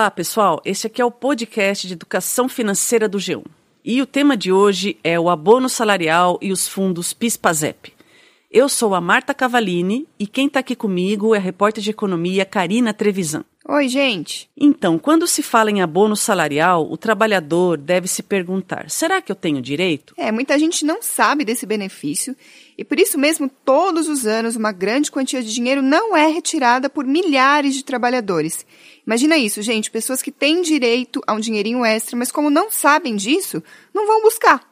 [0.00, 0.62] Olá, pessoal.
[0.64, 3.44] Esse aqui é o podcast de educação financeira do G1.
[3.84, 7.92] E o tema de hoje é o abono salarial e os fundos PIS/PASEP.
[8.50, 12.46] Eu sou a Marta Cavalini e quem está aqui comigo é a repórter de economia
[12.46, 13.44] Karina Trevisan.
[13.68, 14.50] Oi, gente.
[14.56, 19.36] Então, quando se fala em abono salarial, o trabalhador deve se perguntar: será que eu
[19.36, 20.14] tenho direito?
[20.16, 22.34] É, muita gente não sabe desse benefício
[22.76, 26.88] e por isso mesmo, todos os anos, uma grande quantia de dinheiro não é retirada
[26.88, 28.64] por milhares de trabalhadores.
[29.06, 33.14] Imagina isso, gente, pessoas que têm direito a um dinheirinho extra, mas como não sabem
[33.14, 34.66] disso, não vão buscar.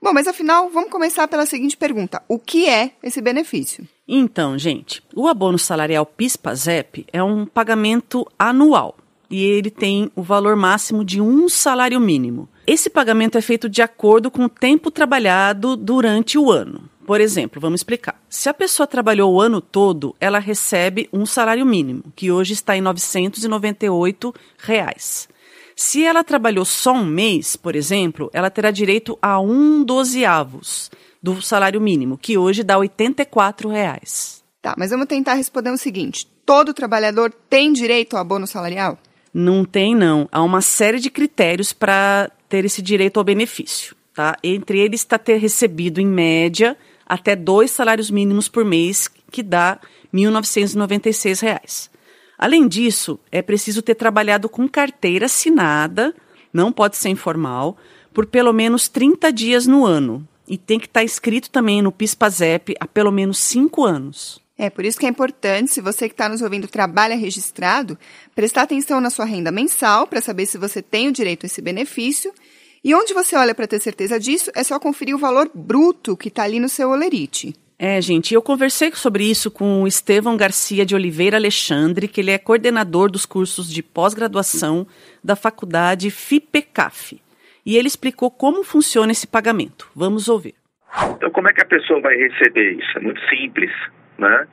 [0.00, 3.88] Bom, mas afinal, vamos começar pela seguinte pergunta: o que é esse benefício?
[4.08, 8.96] Então, gente, o abono salarial PIS/PASEP é um pagamento anual
[9.28, 12.48] e ele tem o valor máximo de um salário mínimo.
[12.64, 16.88] Esse pagamento é feito de acordo com o tempo trabalhado durante o ano.
[17.04, 18.20] Por exemplo, vamos explicar.
[18.28, 22.76] Se a pessoa trabalhou o ano todo, ela recebe um salário mínimo, que hoje está
[22.76, 25.28] em 998 reais.
[25.74, 30.90] Se ela trabalhou só um mês, por exemplo, ela terá direito a um dozeavos
[31.22, 34.42] do salário mínimo, que hoje dá 84 reais.
[34.62, 38.98] Tá, mas vamos tentar responder o seguinte: todo trabalhador tem direito ao abono salarial?
[39.32, 40.28] Não tem, não.
[40.32, 43.94] Há uma série de critérios para ter esse direito ao benefício.
[44.14, 44.36] Tá?
[44.42, 49.78] Entre eles está ter recebido, em média, até dois salários mínimos por mês, que dá
[50.12, 51.90] R$ 1.996.
[52.38, 56.14] Além disso, é preciso ter trabalhado com carteira assinada,
[56.52, 57.76] não pode ser informal,
[58.12, 60.26] por pelo menos 30 dias no ano.
[60.48, 64.40] E tem que estar tá inscrito também no PIS/PASEP há pelo menos 5 anos.
[64.58, 67.98] É por isso que é importante, se você que está nos ouvindo trabalha registrado,
[68.34, 71.60] prestar atenção na sua renda mensal para saber se você tem o direito a esse
[71.60, 72.32] benefício.
[72.82, 76.28] E onde você olha para ter certeza disso, é só conferir o valor bruto que
[76.28, 77.54] está ali no seu olerite.
[77.78, 82.30] É, gente, eu conversei sobre isso com o Estevão Garcia de Oliveira Alexandre, que ele
[82.30, 84.86] é coordenador dos cursos de pós-graduação
[85.22, 87.20] da faculdade FIPECAF.
[87.66, 89.90] E ele explicou como funciona esse pagamento.
[89.94, 90.54] Vamos ouvir.
[91.16, 92.96] Então, como é que a pessoa vai receber isso?
[92.96, 93.70] É muito simples,
[94.16, 94.46] né?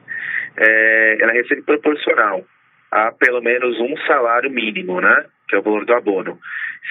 [0.57, 2.43] É, ela recebe proporcional
[2.91, 5.25] a pelo menos um salário mínimo, né?
[5.47, 6.39] Que é o valor do abono.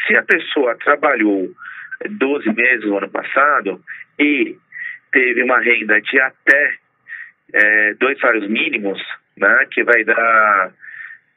[0.06, 1.50] Se a pessoa trabalhou
[2.08, 3.80] 12 meses no ano passado
[4.18, 4.56] e
[5.12, 6.74] teve uma renda de até
[7.52, 8.98] é, dois salários mínimos,
[9.36, 10.72] né, que vai dar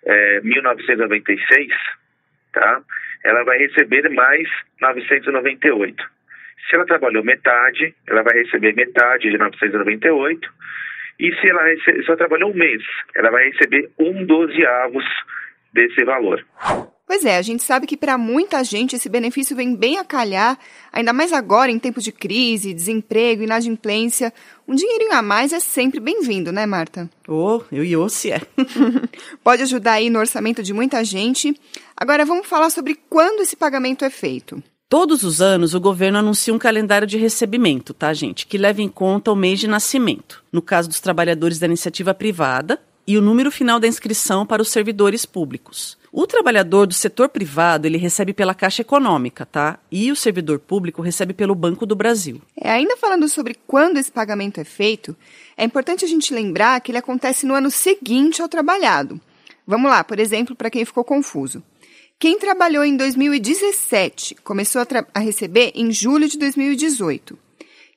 [0.06, 1.70] é, 1.996,
[2.54, 2.82] tá?
[3.24, 4.48] Ela vai receber mais
[4.82, 6.04] 998.
[6.70, 10.52] Se ela trabalhou metade, ela vai receber metade de 998.
[11.20, 12.84] E se ela, se ela trabalhou um mês,
[13.16, 15.06] ela vai receber um dozeavos
[15.74, 16.44] desse valor.
[17.08, 20.58] Pois é, a gente sabe que para muita gente esse benefício vem bem a calhar,
[20.92, 24.34] ainda mais agora em tempos de crise, desemprego, inadimplência.
[24.68, 27.08] Um dinheirinho a mais é sempre bem-vindo, né, Marta?
[27.28, 28.42] Oh, eu e eu se é.
[29.44, 31.56] Pode ajudar aí no orçamento de muita gente.
[31.96, 34.64] Agora vamos falar sobre quando esse pagamento é feito.
[34.90, 38.48] Todos os anos, o governo anuncia um calendário de recebimento, tá, gente?
[38.48, 40.44] Que leva em conta o mês de nascimento.
[40.52, 44.70] No caso dos trabalhadores da iniciativa privada, e o número final da inscrição para os
[44.70, 45.98] servidores públicos.
[46.12, 49.78] O trabalhador do setor privado, ele recebe pela Caixa Econômica, tá?
[49.92, 52.42] E o servidor público recebe pelo Banco do Brasil.
[52.58, 55.16] É, ainda falando sobre quando esse pagamento é feito,
[55.58, 59.20] é importante a gente lembrar que ele acontece no ano seguinte ao trabalhado.
[59.68, 61.62] Vamos lá, por exemplo, para quem ficou confuso.
[62.18, 67.38] Quem trabalhou em 2017 começou a, a receber em julho de 2018.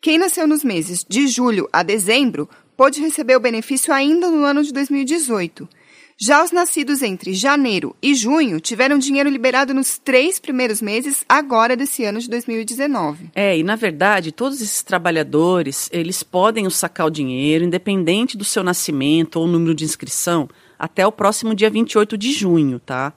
[0.00, 4.62] Quem nasceu nos meses de julho a dezembro pôde receber o benefício ainda no ano
[4.62, 5.68] de 2018.
[6.16, 11.76] Já os nascidos entre janeiro e junho tiveram dinheiro liberado nos três primeiros meses agora
[11.76, 13.30] desse ano de 2019.
[13.34, 18.62] É, e na verdade, todos esses trabalhadores, eles podem sacar o dinheiro, independente do seu
[18.62, 20.48] nascimento ou número de inscrição,
[20.78, 23.12] até o próximo dia 28 de junho, tá?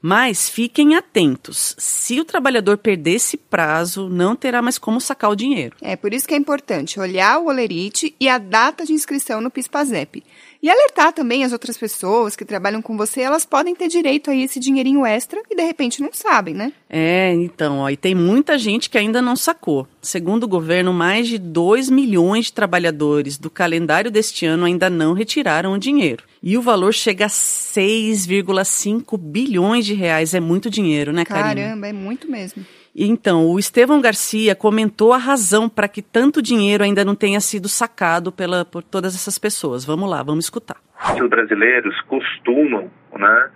[0.00, 1.74] Mas fiquem atentos.
[1.76, 5.76] Se o trabalhador perder esse prazo, não terá mais como sacar o dinheiro.
[5.82, 9.50] É por isso que é importante olhar o olerite e a data de inscrição no
[9.50, 10.22] PIS/PASEP.
[10.60, 14.34] E alertar também as outras pessoas que trabalham com você, elas podem ter direito a
[14.34, 16.72] esse dinheirinho extra e de repente não sabem, né?
[16.90, 19.86] É, então, ó, e tem muita gente que ainda não sacou.
[20.02, 25.12] Segundo o governo, mais de 2 milhões de trabalhadores do calendário deste ano ainda não
[25.12, 26.24] retiraram o dinheiro.
[26.42, 30.34] E o valor chega a 6,5 bilhões de reais.
[30.34, 31.54] É muito dinheiro, né, Karina?
[31.54, 32.64] Caramba, é muito mesmo.
[33.00, 37.68] Então, o Estevão Garcia comentou a razão para que tanto dinheiro ainda não tenha sido
[37.68, 39.84] sacado pela, por todas essas pessoas.
[39.84, 40.78] Vamos lá, vamos escutar.
[41.14, 43.50] Os brasileiros costumam né,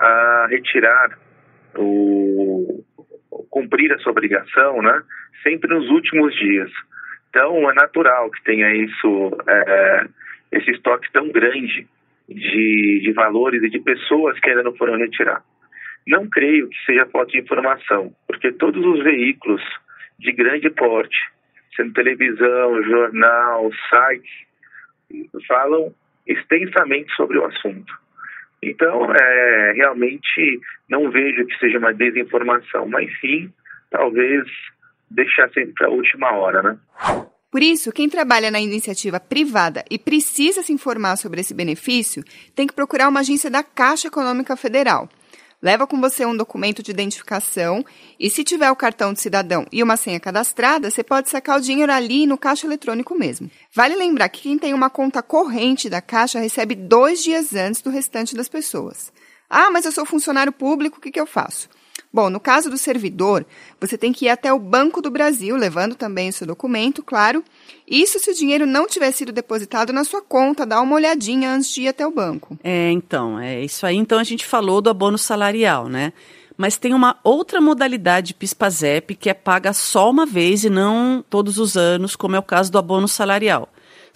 [0.00, 1.16] a retirar
[1.76, 2.84] o
[3.50, 5.00] cumprir a sua obrigação, né,
[5.44, 6.70] sempre nos últimos dias.
[7.30, 10.06] Então, é natural que tenha isso, é,
[10.50, 11.86] esse estoque tão grande
[12.28, 15.40] de, de valores e de pessoas que ainda não foram retirar.
[16.08, 19.62] Não creio que seja falta de informação, porque todos os veículos
[20.18, 21.16] de grande porte,
[21.76, 25.94] sendo televisão, jornal, sites, falam
[26.26, 27.92] extensamente sobre o assunto.
[28.62, 33.52] Então, é, realmente não vejo que seja uma desinformação, mas sim,
[33.90, 34.44] talvez
[35.10, 36.78] deixar sempre para a última hora, né?
[37.50, 42.22] Por isso, quem trabalha na iniciativa privada e precisa se informar sobre esse benefício
[42.54, 45.08] tem que procurar uma agência da Caixa Econômica Federal.
[45.60, 47.84] Leva com você um documento de identificação
[48.18, 51.60] e, se tiver o cartão de cidadão e uma senha cadastrada, você pode sacar o
[51.60, 53.50] dinheiro ali no caixa eletrônico mesmo.
[53.74, 57.90] Vale lembrar que quem tem uma conta corrente da Caixa recebe dois dias antes do
[57.90, 59.12] restante das pessoas.
[59.50, 61.68] Ah, mas eu sou funcionário público, o que, que eu faço?
[62.12, 63.44] Bom, no caso do servidor,
[63.78, 67.44] você tem que ir até o Banco do Brasil, levando também o seu documento, claro.
[67.86, 71.70] Isso se o dinheiro não tiver sido depositado na sua conta, dá uma olhadinha antes
[71.70, 72.58] de ir até o banco.
[72.64, 73.96] É, então, é isso aí.
[73.96, 76.12] Então a gente falou do abono salarial, né?
[76.56, 81.56] Mas tem uma outra modalidade PIS/PASEP que é paga só uma vez e não todos
[81.56, 83.68] os anos, como é o caso do abono salarial.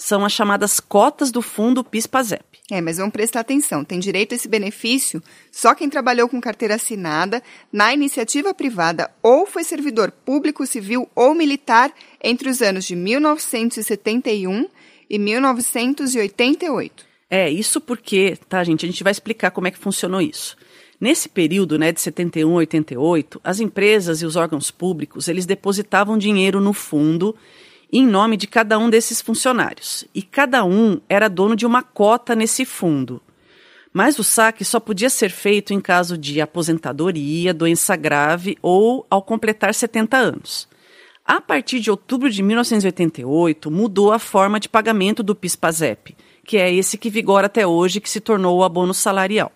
[0.02, 2.42] São as chamadas cotas do fundo PIS/PASEP.
[2.68, 3.84] É, mas vamos prestar atenção.
[3.84, 5.22] Tem direito a esse benefício
[5.52, 7.40] só quem trabalhou com carteira assinada
[7.72, 14.66] na iniciativa privada ou foi servidor público, civil ou militar entre os anos de 1971
[15.08, 17.06] e 1988.
[17.30, 18.84] É, isso porque, tá, gente?
[18.84, 20.56] A gente vai explicar como é que funcionou isso.
[21.00, 26.18] Nesse período, né, de 71 a 88, as empresas e os órgãos públicos, eles depositavam
[26.18, 27.36] dinheiro no fundo
[27.92, 32.34] em nome de cada um desses funcionários, e cada um era dono de uma cota
[32.34, 33.20] nesse fundo.
[33.92, 39.20] Mas o saque só podia ser feito em caso de aposentadoria, doença grave ou ao
[39.20, 40.66] completar 70 anos.
[41.26, 46.16] A partir de outubro de 1988, mudou a forma de pagamento do PIS/PASEP,
[46.46, 49.52] que é esse que vigora até hoje, que se tornou o abono salarial.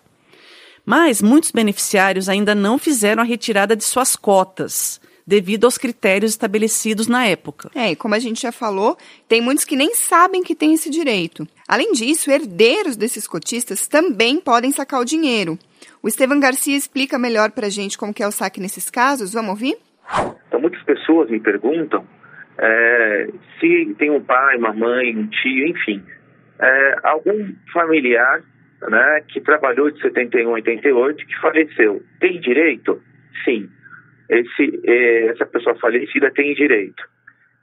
[0.85, 7.09] Mas muitos beneficiários ainda não fizeram a retirada de suas cotas devido aos critérios estabelecidos
[7.09, 7.69] na época.
[7.75, 8.97] É, e como a gente já falou,
[9.27, 11.45] tem muitos que nem sabem que tem esse direito.
[11.67, 15.59] Além disso, herdeiros desses cotistas também podem sacar o dinheiro.
[16.01, 19.33] O Estevam Garcia explica melhor para a gente como que é o saque nesses casos.
[19.33, 19.75] Vamos ouvir?
[20.47, 22.07] Então, muitas pessoas me perguntam
[22.57, 23.27] é,
[23.59, 26.01] se tem um pai, uma mãe, um tio, enfim,
[26.59, 28.41] é, algum familiar
[28.81, 32.01] né, que trabalhou de 71 a 88 que faleceu.
[32.21, 33.01] Tem direito?
[33.43, 33.69] Sim
[34.29, 37.03] esse, é, essa pessoa falecida tem direito.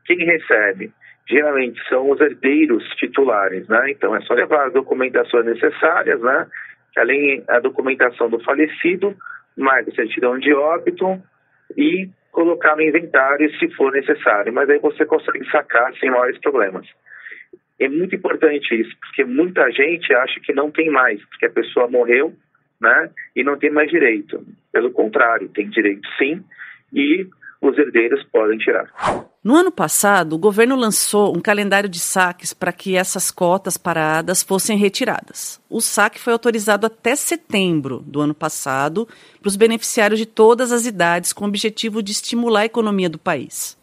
[0.04, 0.92] Quem recebe?
[1.28, 3.90] Geralmente são os herdeiros titulares, né?
[3.90, 6.46] Então é só levar as documentações necessárias, né?
[6.96, 9.16] Além da documentação do falecido,
[9.56, 11.20] mais a certidão de óbito
[11.76, 14.52] e colocar no inventário se for necessário.
[14.52, 16.86] Mas aí você consegue sacar sem maiores problemas.
[17.80, 21.88] É muito importante isso, porque muita gente acha que não tem mais, porque a pessoa
[21.88, 22.32] morreu
[22.84, 24.44] né, e não tem mais direito.
[24.70, 26.44] Pelo contrário, tem direito sim,
[26.92, 27.26] e
[27.60, 28.92] os herdeiros podem tirar.
[29.42, 34.42] No ano passado, o governo lançou um calendário de saques para que essas cotas paradas
[34.42, 35.60] fossem retiradas.
[35.68, 39.08] O saque foi autorizado até setembro do ano passado
[39.40, 43.18] para os beneficiários de todas as idades, com o objetivo de estimular a economia do
[43.18, 43.76] país.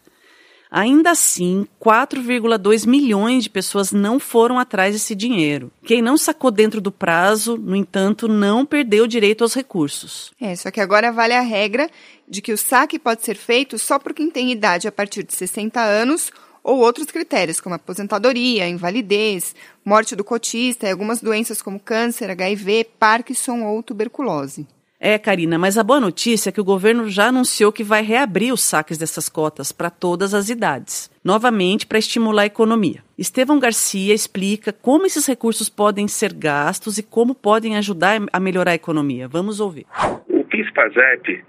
[0.74, 5.70] Ainda assim, 4,2 milhões de pessoas não foram atrás desse dinheiro.
[5.84, 10.32] Quem não sacou dentro do prazo, no entanto, não perdeu direito aos recursos.
[10.40, 11.90] É, só que agora vale a regra
[12.26, 15.34] de que o saque pode ser feito só por quem tem idade a partir de
[15.34, 16.32] 60 anos
[16.64, 19.54] ou outros critérios, como aposentadoria, invalidez,
[19.84, 24.66] morte do cotista e algumas doenças como câncer, HIV, Parkinson ou tuberculose.
[25.04, 28.52] É, Karina, mas a boa notícia é que o governo já anunciou que vai reabrir
[28.52, 33.02] os saques dessas cotas para todas as idades, novamente para estimular a economia.
[33.18, 38.70] Estevão Garcia explica como esses recursos podem ser gastos e como podem ajudar a melhorar
[38.70, 39.26] a economia.
[39.26, 39.86] Vamos ouvir.
[40.28, 41.42] O PIS-PASEP,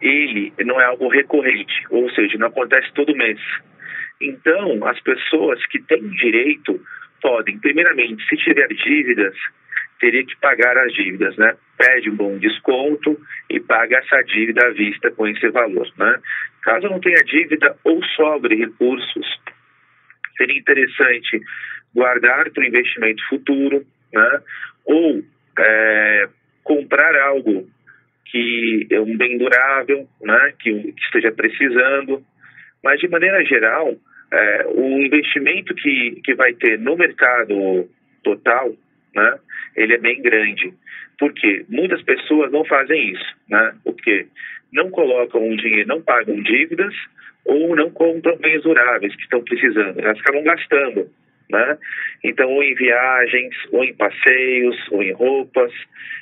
[0.00, 3.40] ele não é algo recorrente, ou seja, não acontece todo mês.
[4.22, 6.80] Então, as pessoas que têm direito
[7.20, 9.34] podem, primeiramente, se tiver dívidas,
[10.00, 11.54] teria que pagar as dívidas, né?
[11.76, 16.18] Pede um bom desconto e paga essa dívida à vista com esse valor, né?
[16.62, 19.40] Caso não tenha dívida ou sobre recursos,
[20.36, 21.40] seria interessante
[21.94, 24.40] guardar para o investimento futuro, né?
[24.86, 25.22] Ou
[25.58, 26.28] é,
[26.64, 27.68] comprar algo
[28.26, 30.54] que é um bem durável, né?
[30.58, 32.24] Que, que esteja precisando,
[32.82, 33.94] mas de maneira geral,
[34.32, 37.88] é, o investimento que, que vai ter no mercado
[38.22, 38.74] total
[39.14, 39.38] né,
[39.76, 40.72] ele é bem grande.
[41.18, 43.74] Porque muitas pessoas não fazem isso, né?
[43.84, 44.26] Porque
[44.72, 46.94] não colocam um dinheiro, não pagam dívidas
[47.44, 49.98] ou não compram bens duráveis que estão precisando.
[49.98, 51.08] Elas acabam gastando.
[51.50, 51.78] né?
[52.22, 55.72] Então, ou em viagens, ou em passeios, ou em roupas.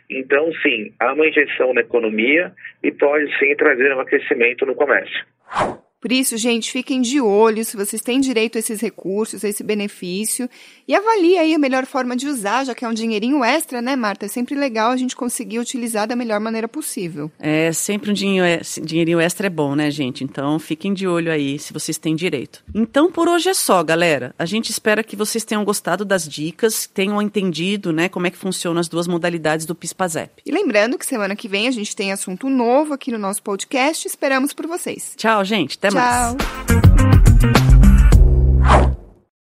[0.08, 2.52] Então, sim, há uma injeção na economia
[2.82, 5.24] e pode sim trazer um aquecimento no comércio.
[6.00, 9.64] Por isso, gente, fiquem de olho se vocês têm direito a esses recursos, a esse
[9.64, 10.48] benefício.
[10.86, 13.96] E avalie aí a melhor forma de usar, já que é um dinheirinho extra, né,
[13.96, 14.26] Marta?
[14.26, 17.30] É sempre legal a gente conseguir utilizar da melhor maneira possível.
[17.38, 20.22] É, sempre um dinheiro, dinheirinho extra é bom, né, gente?
[20.22, 22.62] Então, fiquem de olho aí se vocês têm direito.
[22.72, 24.34] Então, por hoje é só, galera.
[24.38, 28.38] A gente espera que vocês tenham gostado das dicas, tenham entendido, né, como é que
[28.38, 30.42] funcionam as duas modalidades do PISPAZEP.
[30.46, 34.06] E lembrando que semana que vem a gente tem assunto novo aqui no nosso podcast.
[34.06, 35.14] Esperamos por vocês.
[35.16, 35.76] Tchau, gente.
[35.88, 36.36] Até Tchau.
[36.36, 37.77] mais.